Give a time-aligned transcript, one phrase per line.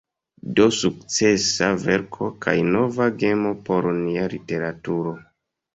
[0.59, 5.19] Do sukcesa verko, kaj nova gemo por nia literaturo.